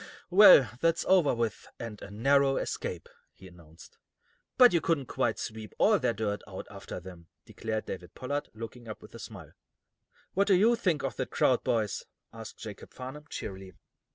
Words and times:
"Well, 0.31 0.67
that's 0.81 1.05
over 1.07 1.35
with, 1.35 1.67
and 1.77 2.01
a 2.01 2.09
narrow 2.09 2.57
escape," 2.57 3.07
he 3.35 3.47
announced. 3.47 3.99
"But 4.57 4.73
you 4.73 4.81
couldn't 4.81 5.05
quite 5.05 5.37
sweep 5.37 5.75
all 5.77 5.99
their 5.99 6.11
dirt 6.11 6.41
out 6.47 6.65
after 6.71 6.99
them," 6.99 7.27
declared 7.45 7.85
David 7.85 8.15
Pollard, 8.15 8.49
looking 8.55 8.87
up 8.87 9.03
with 9.03 9.13
a 9.13 9.19
smile. 9.19 9.51
"What 10.33 10.47
do 10.47 10.55
you 10.55 10.75
think 10.75 11.03
of 11.03 11.17
that 11.17 11.29
crowd, 11.29 11.63
boys?" 11.63 12.03
asked 12.33 12.57
Jacob 12.57 12.91
Farnum, 12.95 13.25
cheerily. 13.29 13.73